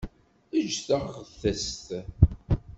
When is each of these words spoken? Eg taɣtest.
Eg 0.59 0.71
taɣtest. 0.87 1.87